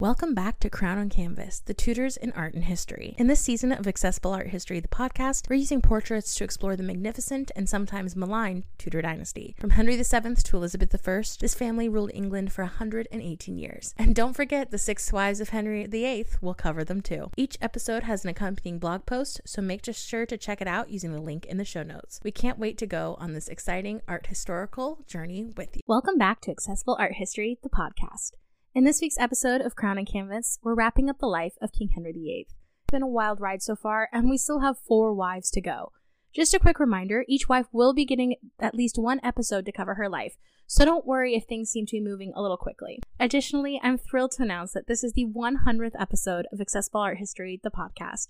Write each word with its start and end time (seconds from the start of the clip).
Welcome 0.00 0.34
back 0.34 0.58
to 0.58 0.68
Crown 0.68 0.98
and 0.98 1.08
Canvas, 1.08 1.60
the 1.60 1.72
Tudors 1.72 2.16
in 2.16 2.32
art 2.32 2.52
and 2.52 2.64
history. 2.64 3.14
In 3.16 3.28
this 3.28 3.38
season 3.38 3.70
of 3.70 3.86
Accessible 3.86 4.32
Art 4.32 4.48
History, 4.48 4.80
the 4.80 4.88
podcast, 4.88 5.48
we're 5.48 5.54
using 5.54 5.80
portraits 5.80 6.34
to 6.34 6.42
explore 6.42 6.74
the 6.74 6.82
magnificent 6.82 7.52
and 7.54 7.68
sometimes 7.68 8.16
maligned 8.16 8.64
Tudor 8.76 9.02
dynasty. 9.02 9.54
From 9.60 9.70
Henry 9.70 9.94
VII 9.94 10.34
to 10.34 10.56
Elizabeth 10.56 10.92
I, 11.08 11.22
this 11.38 11.54
family 11.54 11.88
ruled 11.88 12.10
England 12.12 12.52
for 12.52 12.64
118 12.64 13.56
years. 13.56 13.94
And 13.96 14.16
don't 14.16 14.34
forget, 14.34 14.72
the 14.72 14.78
six 14.78 15.12
wives 15.12 15.40
of 15.40 15.50
Henry 15.50 15.86
VIII 15.86 16.26
will 16.40 16.54
cover 16.54 16.82
them 16.82 17.00
too. 17.00 17.30
Each 17.36 17.56
episode 17.62 18.02
has 18.02 18.24
an 18.24 18.30
accompanying 18.30 18.80
blog 18.80 19.06
post, 19.06 19.42
so 19.46 19.62
make 19.62 19.84
sure 19.94 20.26
to 20.26 20.36
check 20.36 20.60
it 20.60 20.66
out 20.66 20.90
using 20.90 21.12
the 21.12 21.20
link 21.20 21.46
in 21.46 21.56
the 21.56 21.64
show 21.64 21.84
notes. 21.84 22.18
We 22.24 22.32
can't 22.32 22.58
wait 22.58 22.78
to 22.78 22.86
go 22.88 23.16
on 23.20 23.32
this 23.32 23.46
exciting 23.46 24.00
art 24.08 24.26
historical 24.26 25.04
journey 25.06 25.44
with 25.56 25.76
you. 25.76 25.82
Welcome 25.86 26.18
back 26.18 26.40
to 26.40 26.50
Accessible 26.50 26.96
Art 26.98 27.12
History, 27.14 27.58
the 27.62 27.70
podcast. 27.70 28.32
In 28.76 28.82
this 28.82 29.00
week's 29.00 29.20
episode 29.20 29.60
of 29.60 29.76
Crown 29.76 29.98
and 29.98 30.06
Canvas, 30.06 30.58
we're 30.60 30.74
wrapping 30.74 31.08
up 31.08 31.20
the 31.20 31.28
life 31.28 31.52
of 31.62 31.70
King 31.70 31.90
Henry 31.94 32.10
VIII. 32.10 32.48
It's 32.48 32.90
been 32.90 33.04
a 33.04 33.06
wild 33.06 33.40
ride 33.40 33.62
so 33.62 33.76
far, 33.76 34.08
and 34.12 34.28
we 34.28 34.36
still 34.36 34.62
have 34.62 34.80
four 34.80 35.14
wives 35.14 35.48
to 35.52 35.60
go. 35.60 35.92
Just 36.34 36.54
a 36.54 36.58
quick 36.58 36.80
reminder 36.80 37.24
each 37.28 37.48
wife 37.48 37.68
will 37.70 37.94
be 37.94 38.04
getting 38.04 38.34
at 38.58 38.74
least 38.74 38.98
one 38.98 39.20
episode 39.22 39.64
to 39.66 39.70
cover 39.70 39.94
her 39.94 40.08
life, 40.08 40.34
so 40.66 40.84
don't 40.84 41.06
worry 41.06 41.36
if 41.36 41.44
things 41.44 41.70
seem 41.70 41.86
to 41.86 41.92
be 41.92 42.00
moving 42.00 42.32
a 42.34 42.42
little 42.42 42.56
quickly. 42.56 42.98
Additionally, 43.20 43.78
I'm 43.80 43.96
thrilled 43.96 44.32
to 44.32 44.42
announce 44.42 44.72
that 44.72 44.88
this 44.88 45.04
is 45.04 45.12
the 45.12 45.26
100th 45.26 45.94
episode 45.96 46.46
of 46.52 46.60
Accessible 46.60 47.00
Art 47.00 47.18
History, 47.18 47.60
the 47.62 47.70
podcast. 47.70 48.26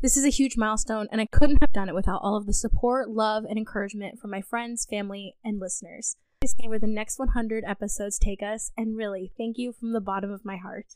This 0.00 0.16
is 0.16 0.24
a 0.24 0.28
huge 0.28 0.56
milestone, 0.56 1.08
and 1.10 1.20
I 1.20 1.26
couldn't 1.26 1.60
have 1.60 1.72
done 1.72 1.88
it 1.88 1.94
without 1.96 2.20
all 2.22 2.36
of 2.36 2.46
the 2.46 2.52
support, 2.52 3.10
love, 3.10 3.42
and 3.42 3.58
encouragement 3.58 4.20
from 4.20 4.30
my 4.30 4.42
friends, 4.42 4.86
family, 4.88 5.34
and 5.42 5.58
listeners 5.58 6.14
see 6.46 6.68
where 6.68 6.78
the 6.78 6.86
next 6.86 7.18
100 7.18 7.64
episodes 7.66 8.18
take 8.18 8.42
us, 8.42 8.70
and 8.76 8.96
really, 8.96 9.32
thank 9.36 9.58
you 9.58 9.72
from 9.72 9.92
the 9.92 10.00
bottom 10.00 10.32
of 10.32 10.44
my 10.44 10.56
heart. 10.56 10.94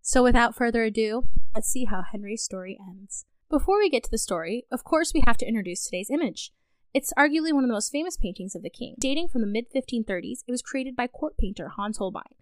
So, 0.00 0.22
without 0.22 0.54
further 0.54 0.84
ado, 0.84 1.24
let's 1.54 1.68
see 1.68 1.86
how 1.86 2.02
Henry's 2.02 2.42
story 2.42 2.78
ends. 2.80 3.24
Before 3.50 3.78
we 3.78 3.90
get 3.90 4.04
to 4.04 4.10
the 4.10 4.18
story, 4.18 4.64
of 4.70 4.84
course, 4.84 5.12
we 5.12 5.22
have 5.26 5.36
to 5.38 5.46
introduce 5.46 5.84
today's 5.84 6.10
image. 6.10 6.52
It's 6.94 7.12
arguably 7.18 7.52
one 7.52 7.64
of 7.64 7.68
the 7.68 7.74
most 7.74 7.90
famous 7.90 8.16
paintings 8.16 8.54
of 8.54 8.62
the 8.62 8.70
king. 8.70 8.94
Dating 8.98 9.28
from 9.28 9.40
the 9.40 9.46
mid 9.46 9.66
1530s, 9.74 10.44
it 10.46 10.50
was 10.50 10.62
created 10.62 10.94
by 10.94 11.08
court 11.08 11.36
painter 11.36 11.72
Hans 11.76 11.98
Holbein. 11.98 12.34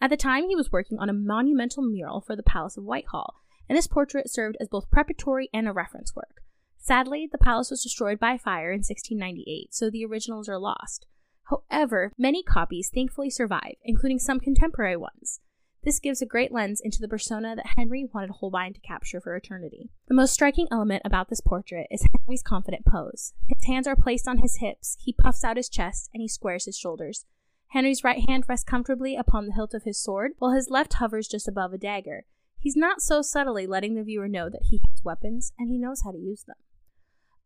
At 0.00 0.08
the 0.10 0.16
time, 0.16 0.48
he 0.48 0.56
was 0.56 0.72
working 0.72 0.98
on 0.98 1.10
a 1.10 1.14
monumental 1.14 1.82
mural 1.82 2.22
for 2.22 2.34
the 2.34 2.42
Palace 2.42 2.78
of 2.78 2.84
Whitehall, 2.84 3.34
and 3.68 3.76
this 3.76 3.86
portrait 3.86 4.30
served 4.30 4.56
as 4.58 4.68
both 4.68 4.90
preparatory 4.90 5.50
and 5.52 5.68
a 5.68 5.72
reference 5.72 6.16
work. 6.16 6.42
Sadly, 6.78 7.28
the 7.30 7.38
palace 7.38 7.70
was 7.70 7.82
destroyed 7.82 8.18
by 8.18 8.38
fire 8.38 8.72
in 8.72 8.78
1698, 8.78 9.74
so 9.74 9.90
the 9.90 10.04
originals 10.04 10.48
are 10.48 10.58
lost. 10.58 11.06
However, 11.50 12.12
many 12.16 12.42
copies 12.42 12.90
thankfully 12.94 13.28
survive, 13.28 13.74
including 13.82 14.20
some 14.20 14.40
contemporary 14.40 14.96
ones. 14.96 15.40
This 15.82 15.98
gives 15.98 16.20
a 16.20 16.26
great 16.26 16.52
lens 16.52 16.80
into 16.82 17.00
the 17.00 17.08
persona 17.08 17.56
that 17.56 17.72
Henry 17.76 18.06
wanted 18.12 18.30
Holbein 18.30 18.74
to 18.74 18.80
capture 18.80 19.20
for 19.20 19.34
eternity. 19.34 19.90
The 20.08 20.14
most 20.14 20.32
striking 20.32 20.68
element 20.70 21.02
about 21.04 21.30
this 21.30 21.40
portrait 21.40 21.86
is 21.90 22.06
Henry's 22.18 22.42
confident 22.42 22.84
pose. 22.84 23.32
His 23.48 23.66
hands 23.66 23.86
are 23.86 23.96
placed 23.96 24.28
on 24.28 24.38
his 24.38 24.56
hips, 24.56 24.96
he 25.00 25.12
puffs 25.12 25.42
out 25.42 25.56
his 25.56 25.70
chest, 25.70 26.10
and 26.12 26.20
he 26.20 26.28
squares 26.28 26.66
his 26.66 26.76
shoulders. 26.76 27.24
Henry's 27.68 28.04
right 28.04 28.28
hand 28.28 28.44
rests 28.46 28.64
comfortably 28.64 29.16
upon 29.16 29.46
the 29.46 29.54
hilt 29.54 29.74
of 29.74 29.84
his 29.84 30.02
sword, 30.02 30.32
while 30.38 30.52
his 30.52 30.70
left 30.70 30.94
hovers 30.94 31.28
just 31.28 31.48
above 31.48 31.72
a 31.72 31.78
dagger. 31.78 32.26
He's 32.58 32.76
not 32.76 33.00
so 33.00 33.22
subtly 33.22 33.66
letting 33.66 33.94
the 33.94 34.02
viewer 34.02 34.28
know 34.28 34.50
that 34.50 34.66
he 34.70 34.82
has 34.90 35.02
weapons 35.02 35.52
and 35.58 35.70
he 35.70 35.78
knows 35.78 36.02
how 36.02 36.10
to 36.10 36.18
use 36.18 36.44
them. 36.44 36.56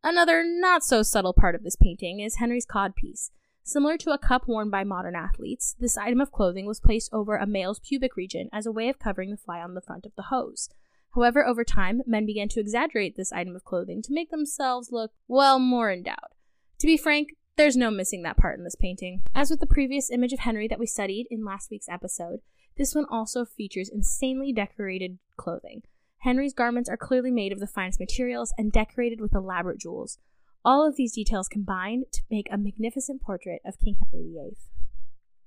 Another 0.02 0.42
not 0.44 0.82
so 0.82 1.02
subtle 1.02 1.32
part 1.32 1.54
of 1.54 1.62
this 1.62 1.76
painting 1.76 2.20
is 2.20 2.36
Henry's 2.36 2.66
codpiece. 2.66 3.30
Similar 3.66 3.96
to 3.98 4.10
a 4.10 4.18
cup 4.18 4.46
worn 4.46 4.68
by 4.68 4.84
modern 4.84 5.16
athletes, 5.16 5.74
this 5.80 5.96
item 5.96 6.20
of 6.20 6.30
clothing 6.30 6.66
was 6.66 6.80
placed 6.80 7.08
over 7.14 7.36
a 7.36 7.46
male's 7.46 7.80
pubic 7.80 8.14
region 8.14 8.50
as 8.52 8.66
a 8.66 8.72
way 8.72 8.90
of 8.90 8.98
covering 8.98 9.30
the 9.30 9.38
fly 9.38 9.60
on 9.60 9.72
the 9.72 9.80
front 9.80 10.04
of 10.04 10.12
the 10.16 10.24
hose. 10.24 10.68
However, 11.14 11.46
over 11.46 11.64
time, 11.64 12.02
men 12.06 12.26
began 12.26 12.48
to 12.50 12.60
exaggerate 12.60 13.16
this 13.16 13.32
item 13.32 13.56
of 13.56 13.64
clothing 13.64 14.02
to 14.02 14.12
make 14.12 14.30
themselves 14.30 14.92
look, 14.92 15.12
well, 15.28 15.58
more 15.58 15.90
endowed. 15.90 16.34
To 16.80 16.86
be 16.86 16.98
frank, 16.98 17.30
there's 17.56 17.76
no 17.76 17.90
missing 17.90 18.22
that 18.24 18.36
part 18.36 18.58
in 18.58 18.64
this 18.64 18.76
painting. 18.76 19.22
As 19.34 19.48
with 19.48 19.60
the 19.60 19.66
previous 19.66 20.10
image 20.10 20.34
of 20.34 20.40
Henry 20.40 20.68
that 20.68 20.78
we 20.78 20.86
studied 20.86 21.26
in 21.30 21.42
last 21.42 21.70
week's 21.70 21.88
episode, 21.88 22.40
this 22.76 22.94
one 22.94 23.06
also 23.08 23.46
features 23.46 23.88
insanely 23.88 24.52
decorated 24.52 25.18
clothing. 25.38 25.82
Henry's 26.18 26.52
garments 26.52 26.90
are 26.90 26.98
clearly 26.98 27.30
made 27.30 27.52
of 27.52 27.60
the 27.60 27.66
finest 27.66 27.98
materials 27.98 28.52
and 28.58 28.72
decorated 28.72 29.22
with 29.22 29.34
elaborate 29.34 29.78
jewels. 29.78 30.18
All 30.66 30.88
of 30.88 30.96
these 30.96 31.12
details 31.12 31.46
combined 31.46 32.06
to 32.12 32.22
make 32.30 32.48
a 32.50 32.56
magnificent 32.56 33.20
portrait 33.20 33.60
of 33.66 33.78
King 33.78 33.96
Henry 34.10 34.32
VIII. 34.32 34.56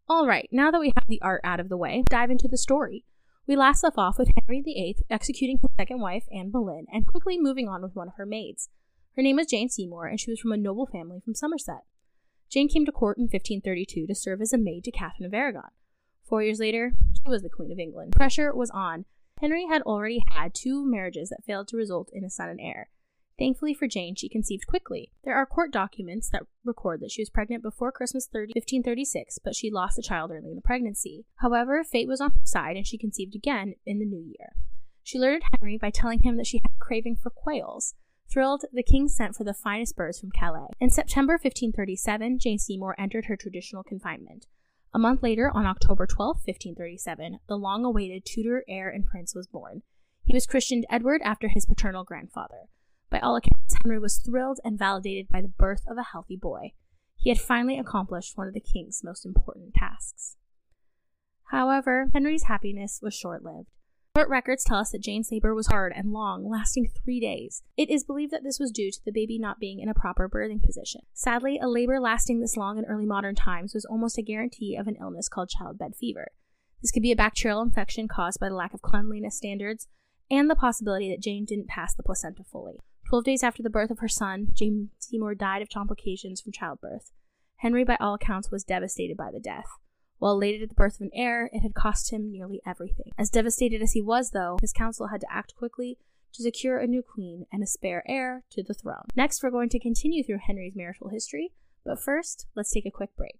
Alright, 0.07 0.49
now 0.51 0.69
that 0.69 0.79
we 0.79 0.93
have 0.95 1.07
the 1.07 1.21
art 1.23 1.41
out 1.43 1.59
of 1.59 1.69
the 1.69 1.77
way, 1.77 2.03
dive 2.07 2.29
into 2.29 2.47
the 2.47 2.57
story. 2.57 3.03
We 3.47 3.55
last 3.55 3.83
left 3.83 3.97
off 3.97 4.19
with 4.19 4.29
Henry 4.39 4.61
VIII 4.61 4.97
executing 5.09 5.57
his 5.59 5.71
second 5.75 6.01
wife, 6.01 6.25
Anne 6.31 6.51
Boleyn, 6.51 6.85
and 6.93 7.07
quickly 7.07 7.39
moving 7.39 7.67
on 7.67 7.81
with 7.81 7.95
one 7.95 8.07
of 8.07 8.13
her 8.17 8.27
maids. 8.27 8.69
Her 9.15 9.23
name 9.23 9.37
was 9.37 9.47
Jane 9.47 9.69
Seymour, 9.69 10.05
and 10.05 10.19
she 10.19 10.29
was 10.29 10.39
from 10.39 10.51
a 10.51 10.57
noble 10.57 10.85
family 10.85 11.19
from 11.19 11.33
Somerset. 11.33 11.81
Jane 12.47 12.69
came 12.69 12.85
to 12.85 12.91
court 12.91 13.17
in 13.17 13.23
1532 13.23 14.05
to 14.05 14.13
serve 14.13 14.39
as 14.39 14.53
a 14.53 14.57
maid 14.57 14.83
to 14.83 14.91
Catherine 14.91 15.25
of 15.25 15.33
Aragon. 15.33 15.71
Four 16.29 16.43
years 16.43 16.59
later, 16.59 16.93
she 17.15 17.27
was 17.27 17.41
the 17.41 17.49
Queen 17.49 17.71
of 17.71 17.79
England. 17.79 18.11
Pressure 18.11 18.53
was 18.53 18.69
on. 18.69 19.05
Henry 19.41 19.65
had 19.67 19.81
already 19.81 20.21
had 20.29 20.53
two 20.53 20.85
marriages 20.85 21.29
that 21.29 21.43
failed 21.43 21.67
to 21.69 21.77
result 21.77 22.11
in 22.13 22.23
a 22.23 22.29
son 22.29 22.49
and 22.49 22.59
heir. 22.61 22.89
Thankfully 23.37 23.75
for 23.75 23.87
Jane, 23.87 24.15
she 24.15 24.29
conceived 24.29 24.65
quickly. 24.65 25.11
There 25.23 25.35
are 25.35 25.45
court 25.45 25.71
documents 25.71 26.29
that 26.29 26.47
record 26.65 27.01
that 27.01 27.11
she 27.11 27.21
was 27.21 27.29
pregnant 27.29 27.61
before 27.61 27.91
Christmas 27.91 28.25
30, 28.25 28.53
1536, 28.55 29.37
but 29.43 29.55
she 29.55 29.69
lost 29.69 29.95
the 29.95 30.01
child 30.01 30.31
early 30.31 30.49
in 30.49 30.55
the 30.55 30.61
pregnancy. 30.61 31.25
However, 31.35 31.83
fate 31.83 32.07
was 32.07 32.19
on 32.19 32.31
her 32.31 32.45
side 32.45 32.75
and 32.75 32.87
she 32.87 32.97
conceived 32.97 33.35
again 33.35 33.75
in 33.85 33.99
the 33.99 34.05
new 34.05 34.23
year. 34.23 34.53
She 35.03 35.19
lured 35.19 35.43
Henry 35.53 35.77
by 35.77 35.91
telling 35.91 36.23
him 36.23 36.37
that 36.37 36.47
she 36.47 36.57
had 36.57 36.71
a 36.71 36.83
craving 36.83 37.17
for 37.17 37.29
quails. 37.29 37.93
Thrilled, 38.29 38.65
the 38.73 38.83
king 38.83 39.07
sent 39.07 39.35
for 39.35 39.43
the 39.43 39.53
finest 39.53 39.95
birds 39.95 40.19
from 40.19 40.31
Calais. 40.31 40.73
In 40.79 40.89
September 40.89 41.33
1537, 41.33 42.39
Jane 42.39 42.59
Seymour 42.59 42.95
entered 42.99 43.25
her 43.25 43.37
traditional 43.37 43.83
confinement. 43.83 44.47
A 44.93 44.99
month 44.99 45.21
later, 45.21 45.51
on 45.53 45.65
October 45.67 46.07
12, 46.07 46.37
1537, 46.37 47.39
the 47.47 47.57
long 47.57 47.85
awaited 47.85 48.25
Tudor 48.25 48.63
heir 48.67 48.89
and 48.89 49.05
prince 49.05 49.35
was 49.35 49.47
born. 49.47 49.83
He 50.23 50.33
was 50.33 50.47
christened 50.47 50.85
Edward 50.89 51.21
after 51.23 51.47
his 51.47 51.65
paternal 51.65 52.03
grandfather. 52.03 52.67
By 53.09 53.19
all 53.19 53.35
accounts, 53.35 53.75
Henry 53.83 53.99
was 53.99 54.17
thrilled 54.17 54.59
and 54.63 54.77
validated 54.77 55.29
by 55.29 55.41
the 55.41 55.47
birth 55.47 55.83
of 55.87 55.97
a 55.97 56.03
healthy 56.11 56.35
boy. 56.35 56.73
He 57.15 57.29
had 57.29 57.39
finally 57.39 57.79
accomplished 57.79 58.37
one 58.37 58.47
of 58.47 58.53
the 58.53 58.59
king's 58.59 59.03
most 59.03 59.25
important 59.25 59.73
tasks. 59.73 60.35
However, 61.51 62.09
Henry's 62.13 62.43
happiness 62.43 62.99
was 63.01 63.13
short 63.13 63.43
lived. 63.43 63.69
Court 64.13 64.29
records 64.29 64.63
tell 64.63 64.79
us 64.79 64.89
that 64.91 65.03
Jane's 65.03 65.31
labor 65.31 65.53
was 65.53 65.67
hard 65.67 65.93
and 65.95 66.11
long, 66.11 66.49
lasting 66.49 66.87
three 66.87 67.19
days. 67.19 67.61
It 67.77 67.89
is 67.89 68.03
believed 68.03 68.31
that 68.33 68.43
this 68.43 68.59
was 68.59 68.71
due 68.71 68.91
to 68.91 68.99
the 69.05 69.11
baby 69.11 69.37
not 69.37 69.59
being 69.59 69.79
in 69.79 69.89
a 69.89 69.93
proper 69.93 70.27
birthing 70.27 70.61
position. 70.61 71.01
Sadly, 71.13 71.59
a 71.61 71.67
labor 71.67 71.99
lasting 71.99 72.39
this 72.39 72.57
long 72.57 72.77
in 72.77 72.85
early 72.85 73.05
modern 73.05 73.35
times 73.35 73.73
was 73.73 73.85
almost 73.85 74.17
a 74.17 74.23
guarantee 74.23 74.75
of 74.75 74.87
an 74.87 74.97
illness 74.99 75.29
called 75.29 75.49
childbed 75.49 75.95
fever. 75.95 76.29
This 76.81 76.91
could 76.91 77.03
be 77.03 77.11
a 77.11 77.15
bacterial 77.15 77.61
infection 77.61 78.07
caused 78.07 78.39
by 78.39 78.49
the 78.49 78.55
lack 78.55 78.73
of 78.73 78.81
cleanliness 78.81 79.37
standards 79.37 79.87
and 80.29 80.49
the 80.49 80.55
possibility 80.55 81.09
that 81.11 81.21
Jane 81.21 81.45
didn't 81.45 81.67
pass 81.67 81.93
the 81.93 82.03
placenta 82.03 82.43
fully. 82.43 82.79
Twelve 83.07 83.23
days 83.23 83.41
after 83.41 83.63
the 83.63 83.69
birth 83.69 83.89
of 83.89 83.99
her 83.99 84.09
son, 84.09 84.49
Jane 84.53 84.89
Seymour 84.99 85.35
died 85.35 85.61
of 85.61 85.69
complications 85.69 86.41
from 86.41 86.51
childbirth. 86.51 87.11
Henry, 87.57 87.85
by 87.85 87.95
all 88.01 88.15
accounts, 88.15 88.51
was 88.51 88.65
devastated 88.65 89.15
by 89.15 89.31
the 89.31 89.39
death. 89.39 89.67
While 90.17 90.33
elated 90.33 90.63
at 90.63 90.69
the 90.69 90.75
birth 90.75 90.95
of 90.95 91.01
an 91.01 91.11
heir, 91.13 91.49
it 91.53 91.61
had 91.61 91.73
cost 91.73 92.11
him 92.11 92.29
nearly 92.29 92.59
everything. 92.67 93.13
As 93.17 93.29
devastated 93.29 93.81
as 93.81 93.93
he 93.93 94.01
was, 94.01 94.31
though, 94.31 94.57
his 94.59 94.73
council 94.73 95.07
had 95.07 95.21
to 95.21 95.31
act 95.31 95.55
quickly 95.55 95.97
to 96.33 96.43
secure 96.43 96.79
a 96.79 96.87
new 96.87 97.01
queen 97.01 97.45
and 97.49 97.63
a 97.63 97.67
spare 97.67 98.03
heir 98.09 98.43
to 98.49 98.61
the 98.61 98.73
throne. 98.73 99.05
Next, 99.15 99.41
we're 99.41 99.51
going 99.51 99.69
to 99.69 99.79
continue 99.79 100.21
through 100.21 100.39
Henry's 100.45 100.75
marital 100.75 101.07
history, 101.07 101.53
but 101.85 102.03
first, 102.03 102.47
let's 102.57 102.71
take 102.71 102.85
a 102.85 102.91
quick 102.91 103.15
break. 103.15 103.39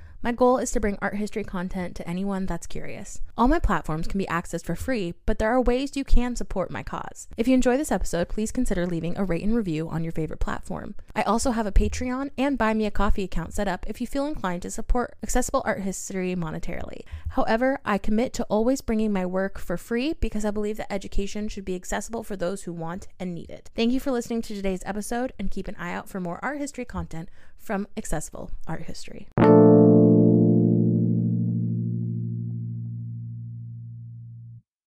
My 0.23 0.31
goal 0.31 0.59
is 0.59 0.69
to 0.71 0.79
bring 0.79 0.99
art 1.01 1.15
history 1.15 1.43
content 1.43 1.95
to 1.95 2.07
anyone 2.07 2.45
that's 2.45 2.67
curious. 2.67 3.21
All 3.35 3.47
my 3.47 3.57
platforms 3.57 4.05
can 4.05 4.19
be 4.19 4.27
accessed 4.27 4.65
for 4.65 4.75
free, 4.75 5.15
but 5.25 5.39
there 5.39 5.49
are 5.49 5.59
ways 5.59 5.95
you 5.95 6.03
can 6.03 6.35
support 6.35 6.69
my 6.69 6.83
cause. 6.83 7.27
If 7.37 7.47
you 7.47 7.55
enjoy 7.55 7.75
this 7.75 7.91
episode, 7.91 8.29
please 8.29 8.51
consider 8.51 8.85
leaving 8.85 9.17
a 9.17 9.23
rate 9.23 9.41
and 9.41 9.55
review 9.55 9.89
on 9.89 10.03
your 10.03 10.11
favorite 10.11 10.39
platform. 10.39 10.93
I 11.15 11.23
also 11.23 11.51
have 11.51 11.65
a 11.65 11.71
Patreon 11.71 12.29
and 12.37 12.55
Buy 12.55 12.75
Me 12.75 12.85
a 12.85 12.91
Coffee 12.91 13.23
account 13.23 13.55
set 13.55 13.67
up 13.67 13.83
if 13.87 13.99
you 13.99 14.05
feel 14.05 14.27
inclined 14.27 14.61
to 14.61 14.69
support 14.69 15.15
accessible 15.23 15.63
art 15.65 15.81
history 15.81 16.35
monetarily. 16.35 17.01
However, 17.29 17.79
I 17.83 17.97
commit 17.97 18.31
to 18.33 18.43
always 18.43 18.81
bringing 18.81 19.11
my 19.11 19.25
work 19.25 19.57
for 19.57 19.75
free 19.75 20.13
because 20.13 20.45
I 20.45 20.51
believe 20.51 20.77
that 20.77 20.93
education 20.93 21.47
should 21.47 21.65
be 21.65 21.75
accessible 21.75 22.21
for 22.21 22.35
those 22.35 22.63
who 22.63 22.73
want 22.73 23.07
and 23.19 23.33
need 23.33 23.49
it. 23.49 23.71
Thank 23.75 23.91
you 23.91 23.99
for 23.99 24.11
listening 24.11 24.43
to 24.43 24.53
today's 24.53 24.83
episode 24.85 25.33
and 25.39 25.49
keep 25.49 25.67
an 25.67 25.75
eye 25.79 25.93
out 25.93 26.07
for 26.07 26.19
more 26.19 26.39
art 26.43 26.59
history 26.59 26.85
content 26.85 27.29
from 27.57 27.87
Accessible 27.97 28.51
Art 28.67 28.83
History. 28.83 29.27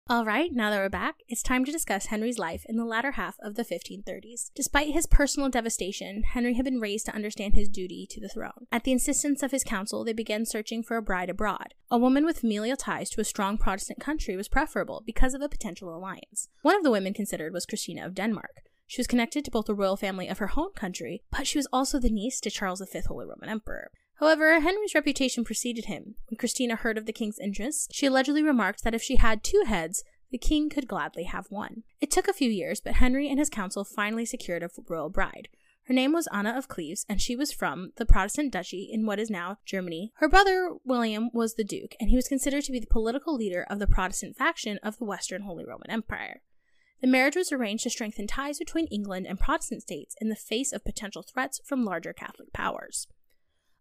All 0.07 0.27
right, 0.27 0.53
now 0.53 0.69
that 0.69 0.77
we're 0.77 0.91
back, 0.91 1.23
it's 1.31 1.43
time 1.43 1.65
to 1.65 1.73
discuss 1.73 2.07
Henry's 2.07 2.39
life 2.39 2.67
in 2.69 2.77
the 2.77 2.85
latter 2.85 3.13
half 3.13 3.37
of 3.41 3.55
the 3.55 3.65
1530s. 3.65 4.51
Despite 4.55 4.93
his 4.93 5.07
personal 5.07 5.49
devastation, 5.49 6.25
Henry 6.25 6.53
had 6.53 6.67
been 6.67 6.79
raised 6.79 7.07
to 7.07 7.15
understand 7.15 7.55
his 7.55 7.71
duty 7.71 8.07
to 8.11 8.21
the 8.21 8.29
throne. 8.29 8.67
At 8.71 8.85
the 8.85 8.93
insistence 8.93 9.43
of 9.43 9.51
his 9.51 9.65
council, 9.65 10.05
they 10.05 10.13
began 10.13 10.45
searching 10.45 10.83
for 10.83 10.99
a 10.99 11.03
bride 11.03 11.31
abroad. 11.31 11.73
A 11.91 11.97
woman 11.97 12.27
with 12.27 12.41
familial 12.41 12.77
ties 12.77 13.09
to 13.11 13.23
a 13.23 13.25
strong 13.25 13.57
Protestant 13.57 13.99
country 13.99 14.37
was 14.37 14.47
preferable 14.47 15.03
because 15.07 15.33
of 15.33 15.41
a 15.41 15.49
potential 15.49 15.97
alliance. 15.97 16.51
One 16.61 16.77
of 16.77 16.83
the 16.83 16.91
women 16.91 17.15
considered 17.15 17.55
was 17.55 17.65
Christina 17.65 18.05
of 18.05 18.15
Denmark. 18.15 18.65
She 18.87 19.01
was 19.01 19.07
connected 19.07 19.43
to 19.47 19.51
both 19.51 19.65
the 19.65 19.75
royal 19.75 19.97
family 19.97 20.29
of 20.29 20.37
her 20.37 20.49
home 20.49 20.73
country, 20.77 21.23
but 21.31 21.47
she 21.47 21.57
was 21.57 21.69
also 21.73 21.99
the 21.99 22.11
niece 22.11 22.41
to 22.41 22.51
Charles 22.51 22.83
V, 22.93 23.01
Holy 23.07 23.25
Roman 23.25 23.49
Emperor. 23.49 23.91
However, 24.17 24.61
Henry's 24.61 24.95
reputation 24.95 25.45
preceded 25.45 25.87
him. 25.87 26.15
When 26.29 26.39
Christina 26.39 26.77
heard 26.77 26.97
of 26.99 27.07
the 27.07 27.13
king's 27.13 27.39
interest, 27.39 27.93
she 27.93 28.07
allegedly 28.07 28.43
remarked 28.43 28.85
that 28.85 28.95
if 28.95 29.03
she 29.03 29.17
had 29.17 29.43
two 29.43 29.65
heads, 29.67 30.05
the 30.31 30.39
king 30.39 30.69
could 30.69 30.89
gladly 30.89 31.25
have 31.25 31.47
one. 31.51 31.83
It 32.01 32.11
took 32.11 32.29
a 32.29 32.33
few 32.33 32.51
years, 32.51 32.81
but 32.81 32.95
Henry 32.95 33.29
and 33.29 33.39
his 33.39 33.51
council 33.51 33.85
finally 33.85 34.25
secured 34.25 34.63
a 34.63 34.71
royal 34.89 35.11
bride. 35.11 35.49
Her 35.85 35.95
name 35.95 36.13
was 36.13 36.29
Anna 36.33 36.57
of 36.57 36.67
Cleves, 36.67 37.05
and 37.09 37.21
she 37.21 37.37
was 37.37 37.53
from 37.53 37.93
the 37.97 38.07
Protestant 38.07 38.53
duchy 38.53 38.89
in 38.91 39.05
what 39.05 39.19
is 39.19 39.31
now 39.31 39.59
Germany. 39.67 40.13
Her 40.17 40.29
brother, 40.29 40.71
William, 40.85 41.29
was 41.35 41.55
the 41.55 41.65
duke, 41.65 41.95
and 42.01 42.09
he 42.09 42.17
was 42.17 42.27
considered 42.27 42.65
to 42.65 42.73
be 42.73 42.81
the 42.81 42.87
political 42.87 43.35
leader 43.35 43.67
of 43.69 43.79
the 43.79 43.87
Protestant 43.87 44.37
faction 44.37 44.79
of 44.83 44.99
the 44.99 45.05
Western 45.05 45.43
Holy 45.43 45.65
Roman 45.65 45.91
Empire. 45.91 46.41
The 47.03 47.07
marriage 47.07 47.37
was 47.37 47.53
arranged 47.53 47.85
to 47.85 47.91
strengthen 47.91 48.27
ties 48.27 48.59
between 48.59 48.87
England 48.87 49.27
and 49.27 49.39
Protestant 49.39 49.83
states 49.83 50.17
in 50.23 50.31
the 50.31 50.37
face 50.37 50.73
of 50.73 50.85
potential 50.85 51.23
threats 51.23 51.61
from 51.67 51.85
larger 51.85 52.15
Catholic 52.15 52.51
powers. 52.55 53.07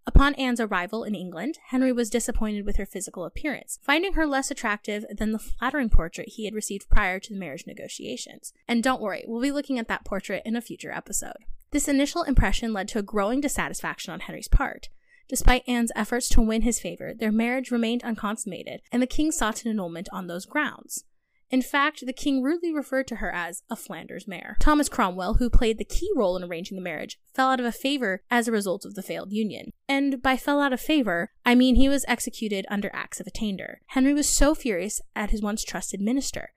Upon 0.06 0.36
Anne's 0.36 0.60
arrival 0.60 1.06
in 1.06 1.16
England, 1.16 1.60
Henry 1.68 1.94
was 1.94 2.10
disappointed 2.10 2.66
with 2.66 2.76
her 2.76 2.86
physical 2.86 3.24
appearance, 3.24 3.80
finding 3.82 4.14
her 4.14 4.28
less 4.28 4.52
attractive 4.52 5.06
than 5.10 5.32
the 5.32 5.40
flattering 5.40 5.90
portrait 5.90 6.30
he 6.30 6.46
had 6.46 6.54
received 6.54 6.90
prior 6.90 7.20
to 7.20 7.34
the 7.34 7.40
marriage 7.40 7.66
negotiations. 7.66 8.54
And 8.68 8.84
don't 8.84 9.02
worry, 9.02 9.24
we'll 9.26 9.42
be 9.42 9.52
looking 9.52 9.80
at 9.80 9.88
that 9.88 10.04
portrait 10.04 10.44
in 10.46 10.58
a 10.58 10.62
future 10.62 10.92
episode. 10.92 11.46
This 11.72 11.88
initial 11.88 12.24
impression 12.24 12.74
led 12.74 12.90
to 12.90 13.00
a 13.00 13.04
growing 13.04 13.40
dissatisfaction 13.40 14.14
on 14.14 14.20
Henry's 14.20 14.50
part. 14.50 14.90
Despite 15.30 15.68
Anne's 15.68 15.92
efforts 15.96 16.28
to 16.30 16.42
win 16.42 16.64
his 16.64 16.80
favor, 16.80 17.14
their 17.14 17.32
marriage 17.32 17.72
remained 17.72 18.04
unconsummated, 18.04 18.82
and 18.92 19.02
the 19.02 19.08
king 19.08 19.32
sought 19.32 19.64
an 19.64 19.72
annulment 19.72 20.10
on 20.12 20.28
those 20.28 20.46
grounds. 20.46 21.06
In 21.54 21.62
fact, 21.62 22.04
the 22.04 22.14
king 22.14 22.42
rudely 22.42 22.74
referred 22.74 23.06
to 23.10 23.18
her 23.18 23.32
as 23.32 23.62
a 23.70 23.76
Flanders 23.76 24.28
mare. 24.28 24.58
Thomas 24.60 24.90
Cromwell, 24.90 25.36
who 25.36 25.52
played 25.52 25.78
the 25.78 25.86
key 25.86 26.10
role 26.16 26.36
in 26.36 26.44
arranging 26.44 26.76
the 26.76 26.82
marriage, 26.82 27.20
fell 27.36 27.52
out 27.52 27.60
of 27.60 27.76
favor 27.76 28.24
as 28.32 28.48
a 28.48 28.52
result 28.52 28.86
of 28.86 28.96
the 28.96 29.04
failed 29.04 29.32
union. 29.32 29.70
And 29.88 30.20
by 30.20 30.36
fell 30.36 30.60
out 30.60 30.74
of 30.74 30.82
favor, 30.82 31.30
I 31.46 31.54
mean 31.54 31.76
he 31.76 31.88
was 31.88 32.06
executed 32.08 32.66
under 32.72 32.90
Acts 32.92 33.20
of 33.20 33.28
Attainder. 33.28 33.82
Henry 33.90 34.16
was 34.16 34.36
so 34.36 34.56
furious 34.56 35.00
at 35.16 35.30
his 35.30 35.44
once 35.44 35.64
trusted 35.64 36.02
minister. 36.02 36.54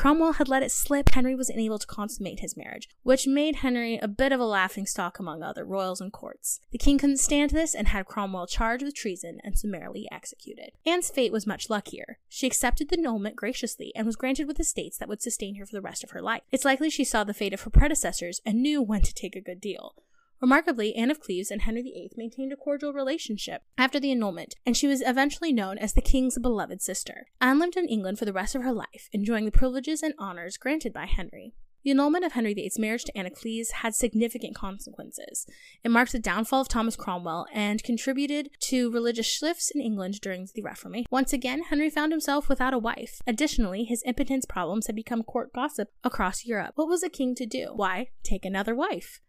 Cromwell 0.00 0.32
had 0.32 0.48
let 0.48 0.62
it 0.62 0.70
slip 0.70 1.10
Henry 1.10 1.34
was 1.34 1.50
unable 1.50 1.78
to 1.78 1.86
consummate 1.86 2.40
his 2.40 2.56
marriage, 2.56 2.88
which 3.02 3.26
made 3.26 3.56
Henry 3.56 3.98
a 3.98 4.08
bit 4.08 4.32
of 4.32 4.40
a 4.40 4.46
laughing 4.46 4.86
stock 4.86 5.18
among 5.18 5.42
other 5.42 5.62
royals 5.62 6.00
and 6.00 6.10
courts. 6.10 6.62
The 6.70 6.78
king 6.78 6.96
couldn't 6.96 7.18
stand 7.18 7.50
this 7.50 7.74
and 7.74 7.88
had 7.88 8.06
Cromwell 8.06 8.46
charged 8.46 8.82
with 8.82 8.94
treason 8.94 9.40
and 9.44 9.58
summarily 9.58 10.08
executed. 10.10 10.70
Anne's 10.86 11.10
fate 11.10 11.32
was 11.32 11.46
much 11.46 11.68
luckier. 11.68 12.18
She 12.30 12.46
accepted 12.46 12.88
the 12.88 12.96
annulment 12.96 13.36
graciously 13.36 13.92
and 13.94 14.06
was 14.06 14.16
granted 14.16 14.46
with 14.46 14.58
estates 14.58 14.96
that 14.96 15.08
would 15.10 15.20
sustain 15.20 15.56
her 15.56 15.66
for 15.66 15.76
the 15.76 15.82
rest 15.82 16.02
of 16.02 16.12
her 16.12 16.22
life. 16.22 16.44
It's 16.50 16.64
likely 16.64 16.88
she 16.88 17.04
saw 17.04 17.22
the 17.22 17.34
fate 17.34 17.52
of 17.52 17.60
her 17.60 17.70
predecessors 17.70 18.40
and 18.46 18.62
knew 18.62 18.80
when 18.80 19.02
to 19.02 19.12
take 19.12 19.36
a 19.36 19.42
good 19.42 19.60
deal. 19.60 19.96
Remarkably, 20.40 20.94
Anne 20.94 21.10
of 21.10 21.20
Cleves 21.20 21.50
and 21.50 21.62
Henry 21.62 21.82
VIII 21.82 22.12
maintained 22.16 22.50
a 22.50 22.56
cordial 22.56 22.94
relationship 22.94 23.62
after 23.76 24.00
the 24.00 24.10
annulment, 24.10 24.54
and 24.64 24.74
she 24.74 24.86
was 24.86 25.02
eventually 25.04 25.52
known 25.52 25.76
as 25.76 25.92
the 25.92 26.00
king's 26.00 26.38
beloved 26.38 26.80
sister. 26.80 27.26
Anne 27.42 27.58
lived 27.58 27.76
in 27.76 27.86
England 27.86 28.18
for 28.18 28.24
the 28.24 28.32
rest 28.32 28.54
of 28.54 28.62
her 28.62 28.72
life, 28.72 29.10
enjoying 29.12 29.44
the 29.44 29.52
privileges 29.52 30.02
and 30.02 30.14
honors 30.18 30.56
granted 30.56 30.94
by 30.94 31.04
Henry. 31.04 31.52
The 31.84 31.90
annulment 31.90 32.24
of 32.24 32.32
Henry 32.32 32.54
VIII's 32.54 32.78
marriage 32.78 33.04
to 33.04 33.16
Anne 33.16 33.26
of 33.26 33.34
Cleves 33.34 33.70
had 33.70 33.94
significant 33.94 34.54
consequences. 34.54 35.46
It 35.82 35.90
marked 35.90 36.12
the 36.12 36.18
downfall 36.18 36.62
of 36.62 36.68
Thomas 36.68 36.96
Cromwell 36.96 37.46
and 37.54 37.82
contributed 37.82 38.50
to 38.60 38.90
religious 38.90 39.26
shifts 39.26 39.70
in 39.70 39.80
England 39.80 40.20
during 40.20 40.46
the 40.54 40.62
Reformation. 40.62 41.06
Once 41.10 41.32
again, 41.32 41.64
Henry 41.64 41.88
found 41.88 42.12
himself 42.12 42.48
without 42.48 42.74
a 42.74 42.78
wife. 42.78 43.20
Additionally, 43.26 43.84
his 43.84 44.02
impotence 44.04 44.44
problems 44.46 44.88
had 44.88 44.96
become 44.96 45.22
court 45.22 45.52
gossip 45.54 45.88
across 46.04 46.44
Europe. 46.44 46.72
What 46.76 46.88
was 46.88 47.02
a 47.02 47.08
king 47.08 47.34
to 47.36 47.46
do? 47.46 47.72
Why, 47.74 48.08
take 48.22 48.44
another 48.44 48.74
wife. 48.74 49.20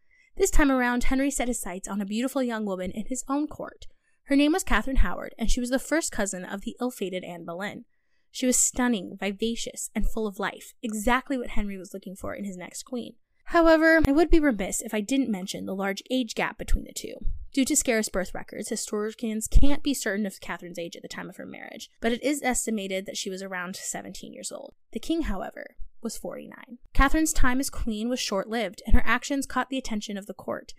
This 0.42 0.50
time 0.50 0.72
around, 0.72 1.04
Henry 1.04 1.30
set 1.30 1.48
his 1.48 1.62
sights 1.62 1.88
on 1.88 2.02
a 2.02 2.06
beautiful 2.06 2.42
young 2.42 2.66
woman 2.66 2.90
in 2.90 3.06
his 3.06 3.24
own 3.30 3.46
court. 3.46 3.86
Her 4.24 4.36
name 4.36 4.54
was 4.54 4.64
Catherine 4.64 4.96
Howard, 4.96 5.36
and 5.38 5.52
she 5.52 5.60
was 5.60 5.70
the 5.70 5.78
first 5.78 6.12
cousin 6.12 6.46
of 6.46 6.62
the 6.62 6.76
ill 6.82 6.90
fated 6.90 7.24
Anne 7.24 7.46
Boleyn. 7.46 7.86
She 8.32 8.48
was 8.48 8.58
stunning, 8.58 9.16
vivacious, 9.20 9.92
and 9.94 10.10
full 10.10 10.26
of 10.26 10.40
life, 10.40 10.74
exactly 10.82 11.38
what 11.38 11.50
Henry 11.52 11.78
was 11.78 11.94
looking 11.94 12.16
for 12.16 12.34
in 12.34 12.44
his 12.44 12.58
next 12.58 12.86
queen. 12.86 13.14
However, 13.44 14.02
I 14.04 14.12
would 14.12 14.32
be 14.32 14.40
remiss 14.40 14.82
if 14.82 14.96
I 14.96 15.02
didn't 15.02 15.30
mention 15.30 15.68
the 15.68 15.76
large 15.76 16.02
age 16.10 16.34
gap 16.34 16.58
between 16.58 16.86
the 16.86 16.92
two. 16.92 17.14
Due 17.54 17.66
to 17.66 17.76
scarce 17.76 18.10
birth 18.10 18.34
records, 18.34 18.70
historians 18.70 19.46
can't 19.46 19.84
be 19.84 19.94
certain 19.94 20.26
of 20.26 20.42
Catherine's 20.42 20.80
age 20.80 20.96
at 20.96 21.04
the 21.04 21.08
time 21.08 21.30
of 21.30 21.38
her 21.38 21.46
marriage, 21.46 21.92
but 22.00 22.14
it 22.14 22.24
is 22.24 22.42
estimated 22.42 23.06
that 23.06 23.18
she 23.18 23.30
was 23.30 23.44
around 23.44 23.76
17 23.76 24.34
years 24.34 24.52
old. 24.52 24.74
The 24.92 25.00
king, 25.00 25.22
however, 25.24 25.76
was 26.04 26.18
49. 26.18 26.80
Catherine's 26.94 27.34
time 27.34 27.60
as 27.60 27.70
queen 27.70 28.10
was 28.10 28.20
short 28.20 28.48
lived, 28.48 28.82
and 28.86 28.96
her 28.96 29.04
actions 29.06 29.46
caught 29.46 29.70
the 29.70 29.78
attention 29.78 30.18
of 30.18 30.26
the 30.26 30.34
court. 30.34 30.74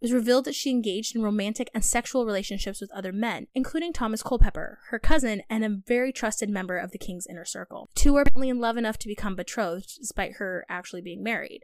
It 0.00 0.04
was 0.04 0.12
revealed 0.12 0.44
that 0.44 0.54
she 0.54 0.70
engaged 0.70 1.16
in 1.16 1.22
romantic 1.22 1.70
and 1.72 1.82
sexual 1.84 2.26
relationships 2.26 2.82
with 2.82 2.92
other 2.92 3.12
men, 3.12 3.46
including 3.54 3.92
Thomas 3.92 4.22
Culpeper, 4.22 4.80
her 4.90 4.98
cousin, 4.98 5.42
and 5.48 5.64
a 5.64 5.80
very 5.86 6.12
trusted 6.12 6.50
member 6.50 6.76
of 6.76 6.90
the 6.90 6.98
king's 6.98 7.26
inner 7.26 7.46
circle. 7.46 7.88
Two 7.94 8.12
were 8.12 8.20
apparently 8.20 8.50
in 8.50 8.60
love 8.60 8.76
enough 8.76 8.98
to 8.98 9.08
become 9.08 9.36
betrothed, 9.36 9.96
despite 9.98 10.34
her 10.34 10.66
actually 10.68 11.00
being 11.00 11.22
married. 11.22 11.62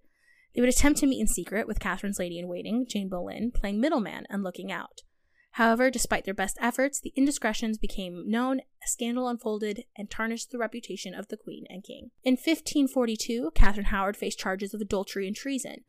They 0.55 0.61
would 0.63 0.71
attempt 0.71 1.01
to 1.01 1.07
meet 1.07 1.21
in 1.21 1.27
secret, 1.27 1.67
with 1.67 1.81
Catherine's 1.81 2.19
lady 2.19 2.39
in 2.39 2.49
waiting, 2.49 2.87
Jane 2.89 3.09
Boleyn, 3.09 3.51
playing 3.51 3.81
middleman 3.81 4.27
and 4.31 4.43
looking 4.43 4.73
out. 4.73 5.03
However, 5.53 5.91
despite 5.91 6.25
their 6.25 6.33
best 6.33 6.57
efforts, 6.61 6.99
the 6.99 7.13
indiscretions 7.15 7.77
became 7.77 8.31
known, 8.31 8.61
a 8.61 8.89
scandal 8.89 9.29
unfolded, 9.29 9.85
and 9.97 10.11
tarnished 10.11 10.51
the 10.51 10.59
reputation 10.59 11.15
of 11.15 11.29
the 11.29 11.37
queen 11.37 11.67
and 11.69 11.85
king. 11.85 12.11
In 12.25 12.33
1542, 12.33 13.51
Catherine 13.55 13.87
Howard 13.87 14.17
faced 14.17 14.39
charges 14.39 14.73
of 14.73 14.81
adultery 14.81 15.27
and 15.27 15.37
treason. 15.37 15.85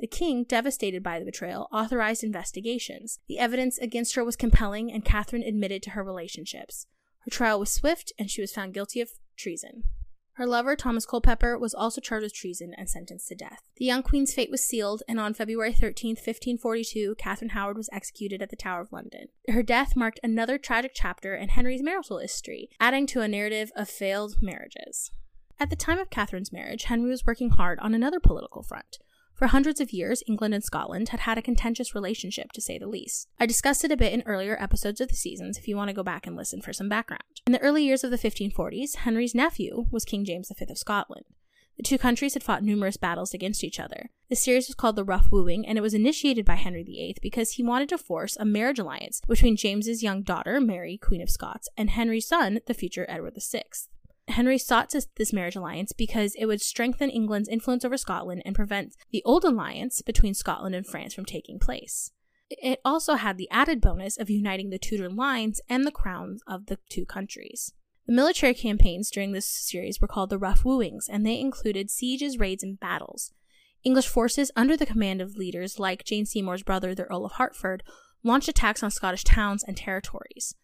The 0.00 0.08
king, 0.08 0.42
devastated 0.42 1.04
by 1.04 1.20
the 1.20 1.24
betrayal, 1.24 1.68
authorized 1.72 2.24
investigations. 2.24 3.20
The 3.28 3.38
evidence 3.38 3.78
against 3.78 4.16
her 4.16 4.24
was 4.24 4.34
compelling, 4.34 4.90
and 4.90 5.04
Catherine 5.04 5.44
admitted 5.44 5.82
to 5.84 5.90
her 5.90 6.02
relationships. 6.02 6.88
Her 7.20 7.30
trial 7.30 7.60
was 7.60 7.72
swift, 7.72 8.12
and 8.18 8.28
she 8.28 8.40
was 8.40 8.52
found 8.52 8.74
guilty 8.74 9.00
of 9.00 9.10
treason. 9.36 9.84
Her 10.34 10.46
lover, 10.46 10.74
Thomas 10.74 11.06
Culpeper, 11.06 11.56
was 11.56 11.74
also 11.74 12.00
charged 12.00 12.24
with 12.24 12.34
treason 12.34 12.74
and 12.76 12.90
sentenced 12.90 13.28
to 13.28 13.36
death. 13.36 13.62
The 13.76 13.84
young 13.84 14.02
queen's 14.02 14.34
fate 14.34 14.50
was 14.50 14.66
sealed, 14.66 15.02
and 15.08 15.20
on 15.20 15.32
February 15.32 15.72
13, 15.72 16.10
1542, 16.10 17.14
Catherine 17.16 17.50
Howard 17.50 17.76
was 17.76 17.88
executed 17.92 18.42
at 18.42 18.50
the 18.50 18.56
Tower 18.56 18.80
of 18.80 18.92
London. 18.92 19.28
Her 19.48 19.62
death 19.62 19.94
marked 19.94 20.18
another 20.24 20.58
tragic 20.58 20.90
chapter 20.92 21.36
in 21.36 21.50
Henry's 21.50 21.84
marital 21.84 22.18
history, 22.18 22.68
adding 22.80 23.06
to 23.08 23.20
a 23.20 23.28
narrative 23.28 23.70
of 23.76 23.88
failed 23.88 24.42
marriages. 24.42 25.12
At 25.60 25.70
the 25.70 25.76
time 25.76 25.98
of 25.98 26.10
Catherine's 26.10 26.52
marriage, 26.52 26.84
Henry 26.84 27.10
was 27.10 27.24
working 27.24 27.50
hard 27.50 27.78
on 27.78 27.94
another 27.94 28.18
political 28.18 28.64
front. 28.64 28.98
For 29.34 29.48
hundreds 29.48 29.80
of 29.80 29.92
years, 29.92 30.22
England 30.28 30.54
and 30.54 30.62
Scotland 30.62 31.08
had 31.08 31.20
had 31.20 31.38
a 31.38 31.42
contentious 31.42 31.94
relationship, 31.94 32.52
to 32.52 32.60
say 32.60 32.78
the 32.78 32.86
least. 32.86 33.28
I 33.40 33.46
discussed 33.46 33.84
it 33.84 33.90
a 33.90 33.96
bit 33.96 34.12
in 34.12 34.22
earlier 34.26 34.56
episodes 34.60 35.00
of 35.00 35.08
the 35.08 35.16
seasons 35.16 35.58
if 35.58 35.66
you 35.66 35.76
want 35.76 35.88
to 35.88 35.94
go 35.94 36.04
back 36.04 36.26
and 36.26 36.36
listen 36.36 36.62
for 36.62 36.72
some 36.72 36.88
background. 36.88 37.22
In 37.44 37.52
the 37.52 37.60
early 37.60 37.84
years 37.84 38.04
of 38.04 38.12
the 38.12 38.18
1540s, 38.18 38.96
Henry's 38.96 39.34
nephew 39.34 39.86
was 39.90 40.04
King 40.04 40.24
James 40.24 40.52
V 40.56 40.64
of 40.70 40.78
Scotland. 40.78 41.24
The 41.76 41.82
two 41.82 41.98
countries 41.98 42.34
had 42.34 42.44
fought 42.44 42.62
numerous 42.62 42.96
battles 42.96 43.34
against 43.34 43.64
each 43.64 43.80
other. 43.80 44.10
The 44.30 44.36
series 44.36 44.68
was 44.68 44.76
called 44.76 44.94
the 44.94 45.02
Rough 45.02 45.32
Wooing, 45.32 45.66
and 45.66 45.76
it 45.76 45.80
was 45.80 45.94
initiated 45.94 46.44
by 46.44 46.54
Henry 46.54 46.84
VIII 46.84 47.16
because 47.20 47.52
he 47.52 47.64
wanted 47.64 47.88
to 47.88 47.98
force 47.98 48.36
a 48.36 48.44
marriage 48.44 48.78
alliance 48.78 49.20
between 49.26 49.56
James's 49.56 50.02
young 50.02 50.22
daughter, 50.22 50.60
Mary, 50.60 50.96
Queen 50.96 51.20
of 51.20 51.28
Scots, 51.28 51.68
and 51.76 51.90
Henry's 51.90 52.28
son, 52.28 52.60
the 52.66 52.74
future 52.74 53.06
Edward 53.08 53.36
VI. 53.36 53.62
Henry 54.28 54.58
sought 54.58 54.94
this 55.16 55.32
marriage 55.32 55.56
alliance 55.56 55.92
because 55.92 56.34
it 56.38 56.46
would 56.46 56.60
strengthen 56.60 57.10
England's 57.10 57.48
influence 57.48 57.84
over 57.84 57.96
Scotland 57.96 58.42
and 58.44 58.54
prevent 58.54 58.94
the 59.10 59.22
old 59.24 59.44
alliance 59.44 60.00
between 60.02 60.34
Scotland 60.34 60.74
and 60.74 60.86
France 60.86 61.14
from 61.14 61.24
taking 61.24 61.58
place. 61.58 62.10
It 62.50 62.80
also 62.84 63.14
had 63.14 63.36
the 63.36 63.50
added 63.50 63.80
bonus 63.80 64.18
of 64.18 64.30
uniting 64.30 64.70
the 64.70 64.78
Tudor 64.78 65.10
lines 65.10 65.60
and 65.68 65.84
the 65.84 65.90
crowns 65.90 66.42
of 66.46 66.66
the 66.66 66.78
two 66.88 67.04
countries. 67.04 67.72
The 68.06 68.12
military 68.12 68.54
campaigns 68.54 69.10
during 69.10 69.32
this 69.32 69.48
series 69.48 70.00
were 70.00 70.08
called 70.08 70.30
the 70.30 70.38
Rough 70.38 70.64
Wooings, 70.64 71.08
and 71.08 71.24
they 71.24 71.40
included 71.40 71.90
sieges, 71.90 72.38
raids, 72.38 72.62
and 72.62 72.78
battles. 72.78 73.32
English 73.82 74.08
forces, 74.08 74.50
under 74.56 74.76
the 74.76 74.86
command 74.86 75.20
of 75.20 75.36
leaders 75.36 75.78
like 75.78 76.04
Jane 76.04 76.26
Seymour's 76.26 76.62
brother, 76.62 76.94
the 76.94 77.04
Earl 77.04 77.24
of 77.24 77.32
Hertford, 77.32 77.82
launched 78.22 78.48
attacks 78.48 78.82
on 78.82 78.90
Scottish 78.90 79.24
towns 79.24 79.64
and 79.64 79.76
territories. 79.76 80.54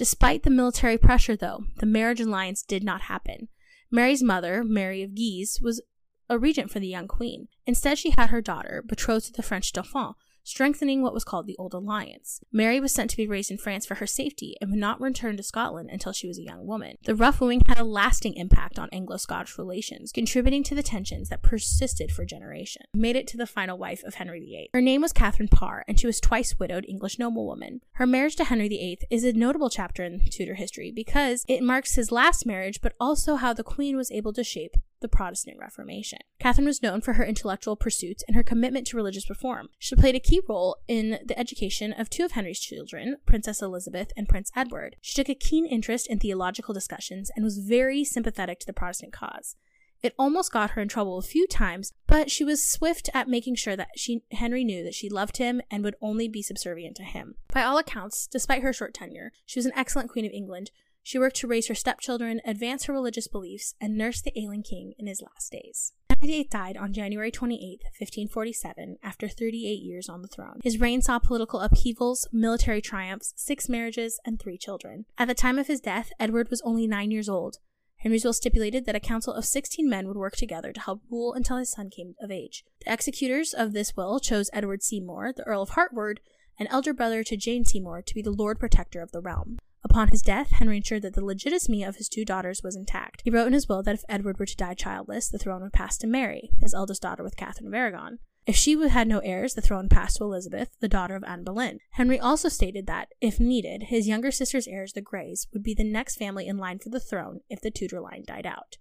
Despite 0.00 0.44
the 0.44 0.50
military 0.50 0.96
pressure, 0.96 1.36
though, 1.36 1.64
the 1.76 1.84
marriage 1.84 2.22
alliance 2.22 2.62
did 2.62 2.82
not 2.82 3.02
happen. 3.02 3.48
Mary's 3.90 4.22
mother, 4.22 4.64
Mary 4.64 5.02
of 5.02 5.14
Guise, 5.14 5.58
was 5.60 5.82
a 6.26 6.38
regent 6.38 6.70
for 6.70 6.80
the 6.80 6.88
young 6.88 7.06
queen. 7.06 7.48
Instead, 7.66 7.98
she 7.98 8.14
had 8.16 8.30
her 8.30 8.40
daughter 8.40 8.82
betrothed 8.88 9.26
to 9.26 9.32
the 9.34 9.42
French 9.42 9.74
Dauphin, 9.74 10.14
strengthening 10.50 11.00
what 11.00 11.14
was 11.14 11.24
called 11.24 11.46
the 11.46 11.56
Old 11.58 11.72
Alliance. 11.72 12.40
Mary 12.52 12.80
was 12.80 12.92
sent 12.92 13.08
to 13.10 13.16
be 13.16 13.26
raised 13.26 13.50
in 13.50 13.56
France 13.56 13.86
for 13.86 13.94
her 13.96 14.06
safety 14.06 14.56
and 14.60 14.70
would 14.70 14.80
not 14.80 15.00
return 15.00 15.36
to 15.36 15.42
Scotland 15.42 15.88
until 15.90 16.12
she 16.12 16.26
was 16.26 16.38
a 16.38 16.44
young 16.44 16.66
woman. 16.66 16.96
The 17.04 17.14
rough 17.14 17.40
wooing 17.40 17.62
had 17.66 17.78
a 17.78 17.84
lasting 17.84 18.34
impact 18.34 18.78
on 18.78 18.88
Anglo 18.92 19.16
Scottish 19.16 19.56
relations, 19.56 20.12
contributing 20.12 20.62
to 20.64 20.74
the 20.74 20.82
tensions 20.82 21.28
that 21.28 21.42
persisted 21.42 22.10
for 22.10 22.24
generations. 22.24 22.86
Made 22.92 23.16
it 23.16 23.26
to 23.28 23.36
the 23.36 23.46
final 23.46 23.78
wife 23.78 24.02
of 24.04 24.14
Henry 24.14 24.40
VIII. 24.40 24.70
Her 24.74 24.80
name 24.80 25.02
was 25.02 25.12
Catherine 25.12 25.48
Parr, 25.48 25.84
and 25.86 25.98
she 25.98 26.06
was 26.06 26.20
twice 26.20 26.58
widowed 26.58 26.84
English 26.88 27.18
noblewoman. 27.18 27.80
Her 27.92 28.06
marriage 28.06 28.36
to 28.36 28.44
Henry 28.44 28.68
VIII 28.68 28.98
is 29.08 29.24
a 29.24 29.32
notable 29.32 29.70
chapter 29.70 30.02
in 30.04 30.20
Tudor 30.30 30.54
history 30.54 30.90
because 30.90 31.44
it 31.48 31.62
marks 31.62 31.94
his 31.94 32.10
last 32.10 32.44
marriage, 32.44 32.80
but 32.80 32.94
also 32.98 33.36
how 33.36 33.52
the 33.52 33.62
Queen 33.62 33.96
was 33.96 34.10
able 34.10 34.32
to 34.32 34.42
shape 34.42 34.76
the 35.00 35.08
Protestant 35.08 35.58
Reformation. 35.58 36.18
Catherine 36.38 36.66
was 36.66 36.82
known 36.82 37.00
for 37.00 37.14
her 37.14 37.24
intellectual 37.24 37.76
pursuits 37.76 38.24
and 38.26 38.36
her 38.36 38.42
commitment 38.42 38.86
to 38.88 38.96
religious 38.96 39.28
reform. 39.28 39.68
She 39.78 39.96
played 39.96 40.14
a 40.14 40.20
key 40.20 40.40
role 40.48 40.76
in 40.88 41.18
the 41.24 41.38
education 41.38 41.92
of 41.92 42.10
two 42.10 42.24
of 42.24 42.32
Henry's 42.32 42.60
children, 42.60 43.16
Princess 43.26 43.62
Elizabeth 43.62 44.12
and 44.16 44.28
Prince 44.28 44.50
Edward. 44.54 44.96
She 45.00 45.14
took 45.14 45.28
a 45.28 45.34
keen 45.34 45.66
interest 45.66 46.06
in 46.08 46.18
theological 46.18 46.74
discussions 46.74 47.30
and 47.34 47.44
was 47.44 47.58
very 47.58 48.04
sympathetic 48.04 48.60
to 48.60 48.66
the 48.66 48.72
Protestant 48.72 49.12
cause. 49.12 49.56
It 50.02 50.14
almost 50.18 50.52
got 50.52 50.70
her 50.70 50.82
in 50.82 50.88
trouble 50.88 51.18
a 51.18 51.22
few 51.22 51.46
times, 51.46 51.92
but 52.06 52.30
she 52.30 52.42
was 52.42 52.66
swift 52.66 53.10
at 53.12 53.28
making 53.28 53.56
sure 53.56 53.76
that 53.76 53.90
she, 53.96 54.22
Henry 54.32 54.64
knew 54.64 54.82
that 54.82 54.94
she 54.94 55.10
loved 55.10 55.36
him 55.36 55.60
and 55.70 55.84
would 55.84 55.96
only 56.00 56.26
be 56.26 56.42
subservient 56.42 56.96
to 56.96 57.02
him. 57.02 57.34
By 57.52 57.62
all 57.64 57.76
accounts, 57.76 58.26
despite 58.26 58.62
her 58.62 58.72
short 58.72 58.94
tenure, 58.94 59.32
she 59.44 59.58
was 59.58 59.66
an 59.66 59.72
excellent 59.76 60.08
Queen 60.08 60.24
of 60.24 60.32
England 60.32 60.70
she 61.02 61.18
worked 61.18 61.36
to 61.36 61.46
raise 61.46 61.68
her 61.68 61.74
stepchildren, 61.74 62.40
advance 62.44 62.84
her 62.84 62.92
religious 62.92 63.28
beliefs, 63.28 63.74
and 63.80 63.96
nurse 63.96 64.20
the 64.20 64.38
ailing 64.38 64.62
king 64.62 64.94
in 64.98 65.06
his 65.06 65.22
last 65.22 65.52
days. 65.52 65.92
Henry 66.20 66.34
VIII 66.34 66.48
died 66.50 66.76
on 66.76 66.92
January 66.92 67.30
28, 67.30 67.82
1547, 67.98 68.98
after 69.02 69.28
38 69.28 69.58
years 69.82 70.08
on 70.08 70.20
the 70.20 70.28
throne. 70.28 70.60
His 70.62 70.78
reign 70.78 71.00
saw 71.00 71.18
political 71.18 71.60
upheavals, 71.60 72.28
military 72.32 72.82
triumphs, 72.82 73.32
six 73.36 73.68
marriages, 73.68 74.20
and 74.26 74.38
three 74.38 74.58
children. 74.58 75.06
At 75.16 75.28
the 75.28 75.34
time 75.34 75.58
of 75.58 75.66
his 75.66 75.80
death, 75.80 76.12
Edward 76.20 76.50
was 76.50 76.60
only 76.62 76.86
nine 76.86 77.10
years 77.10 77.28
old. 77.28 77.56
Henry's 78.00 78.24
will 78.24 78.32
stipulated 78.32 78.86
that 78.86 78.94
a 78.94 79.00
council 79.00 79.34
of 79.34 79.44
16 79.44 79.88
men 79.88 80.08
would 80.08 80.16
work 80.16 80.34
together 80.34 80.72
to 80.72 80.80
help 80.80 81.02
rule 81.10 81.34
until 81.34 81.58
his 81.58 81.72
son 81.72 81.90
came 81.90 82.14
of 82.20 82.30
age. 82.30 82.64
The 82.84 82.92
executors 82.92 83.52
of 83.52 83.72
this 83.72 83.96
will 83.96 84.20
chose 84.20 84.50
Edward 84.52 84.82
Seymour, 84.82 85.34
the 85.36 85.44
Earl 85.44 85.62
of 85.62 85.70
Hertford, 85.70 86.20
an 86.58 86.66
elder 86.68 86.92
brother 86.94 87.22
to 87.24 87.36
Jane 87.36 87.64
Seymour, 87.64 88.02
to 88.02 88.14
be 88.14 88.22
the 88.22 88.30
Lord 88.30 88.58
Protector 88.58 89.00
of 89.00 89.12
the 89.12 89.20
realm. 89.20 89.58
Upon 89.82 90.08
his 90.08 90.22
death, 90.22 90.50
Henry 90.50 90.76
ensured 90.76 91.02
that 91.02 91.14
the 91.14 91.24
legitimacy 91.24 91.82
of 91.82 91.96
his 91.96 92.08
two 92.08 92.24
daughters 92.24 92.62
was 92.62 92.76
intact. 92.76 93.22
He 93.24 93.30
wrote 93.30 93.46
in 93.46 93.52
his 93.52 93.68
will 93.68 93.82
that 93.82 93.94
if 93.94 94.04
Edward 94.08 94.38
were 94.38 94.46
to 94.46 94.56
die 94.56 94.74
childless, 94.74 95.28
the 95.28 95.38
throne 95.38 95.62
would 95.62 95.72
pass 95.72 95.96
to 95.98 96.06
Mary, 96.06 96.50
his 96.60 96.74
eldest 96.74 97.02
daughter 97.02 97.22
with 97.22 97.36
Catherine 97.36 97.68
of 97.68 97.74
Aragon. 97.74 98.18
If 98.46 98.56
she 98.56 98.72
had 98.88 99.06
no 99.06 99.18
heirs, 99.20 99.54
the 99.54 99.60
throne 99.60 99.88
passed 99.88 100.16
to 100.16 100.24
Elizabeth, 100.24 100.70
the 100.80 100.88
daughter 100.88 101.14
of 101.14 101.24
Anne 101.24 101.44
Boleyn. 101.44 101.78
Henry 101.92 102.18
also 102.18 102.48
stated 102.48 102.86
that, 102.86 103.08
if 103.20 103.38
needed, 103.38 103.84
his 103.84 104.08
younger 104.08 104.30
sister's 104.30 104.66
heirs, 104.66 104.92
the 104.92 105.02
Greys, 105.02 105.46
would 105.52 105.62
be 105.62 105.74
the 105.74 105.84
next 105.84 106.16
family 106.16 106.46
in 106.46 106.56
line 106.56 106.78
for 106.78 106.88
the 106.88 107.00
throne 107.00 107.40
if 107.48 107.60
the 107.60 107.70
Tudor 107.70 108.00
line 108.00 108.24
died 108.26 108.46
out. 108.46 108.76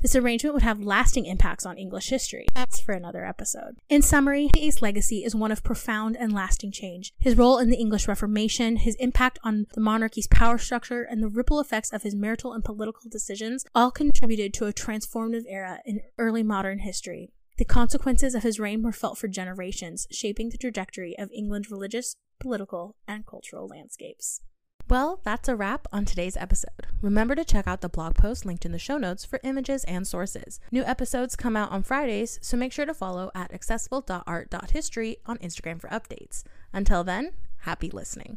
This 0.00 0.14
arrangement 0.14 0.54
would 0.54 0.62
have 0.62 0.84
lasting 0.84 1.26
impacts 1.26 1.64
on 1.64 1.78
English 1.78 2.10
history. 2.10 2.46
That's 2.54 2.78
for 2.78 2.92
another 2.92 3.24
episode. 3.24 3.78
In 3.88 4.02
summary, 4.02 4.50
VIII's 4.54 4.82
legacy 4.82 5.24
is 5.24 5.34
one 5.34 5.50
of 5.50 5.64
profound 5.64 6.16
and 6.16 6.32
lasting 6.32 6.72
change. 6.72 7.12
His 7.18 7.36
role 7.36 7.58
in 7.58 7.70
the 7.70 7.78
English 7.78 8.06
Reformation, 8.06 8.76
his 8.76 8.94
impact 8.96 9.38
on 9.42 9.66
the 9.74 9.80
monarchy's 9.80 10.26
power 10.26 10.58
structure, 10.58 11.02
and 11.02 11.22
the 11.22 11.28
ripple 11.28 11.60
effects 11.60 11.92
of 11.92 12.02
his 12.02 12.14
marital 12.14 12.52
and 12.52 12.62
political 12.62 13.08
decisions 13.08 13.64
all 13.74 13.90
contributed 13.90 14.52
to 14.54 14.66
a 14.66 14.72
transformative 14.72 15.44
era 15.48 15.80
in 15.86 16.00
early 16.18 16.42
modern 16.42 16.80
history. 16.80 17.32
The 17.58 17.64
consequences 17.64 18.34
of 18.34 18.42
his 18.42 18.60
reign 18.60 18.82
were 18.82 18.92
felt 18.92 19.16
for 19.16 19.28
generations, 19.28 20.06
shaping 20.10 20.50
the 20.50 20.58
trajectory 20.58 21.18
of 21.18 21.30
England's 21.32 21.70
religious, 21.70 22.16
political, 22.38 22.96
and 23.08 23.26
cultural 23.26 23.66
landscapes. 23.66 24.42
Well, 24.88 25.18
that's 25.24 25.48
a 25.48 25.56
wrap 25.56 25.88
on 25.92 26.04
today's 26.04 26.36
episode. 26.36 26.86
Remember 27.02 27.34
to 27.34 27.44
check 27.44 27.66
out 27.66 27.80
the 27.80 27.88
blog 27.88 28.14
post 28.14 28.46
linked 28.46 28.64
in 28.64 28.70
the 28.70 28.78
show 28.78 28.98
notes 28.98 29.24
for 29.24 29.40
images 29.42 29.82
and 29.84 30.06
sources. 30.06 30.60
New 30.70 30.84
episodes 30.84 31.34
come 31.34 31.56
out 31.56 31.72
on 31.72 31.82
Fridays, 31.82 32.38
so 32.40 32.56
make 32.56 32.72
sure 32.72 32.86
to 32.86 32.94
follow 32.94 33.32
at 33.34 33.52
accessible.art.history 33.52 35.16
on 35.26 35.38
Instagram 35.38 35.80
for 35.80 35.88
updates. 35.88 36.44
Until 36.72 37.02
then, 37.02 37.32
happy 37.62 37.90
listening. 37.90 38.34